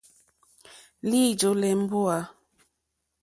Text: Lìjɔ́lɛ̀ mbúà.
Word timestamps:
Lìjɔ́lɛ̀ 1.09 1.73
mbúà. 1.81 2.17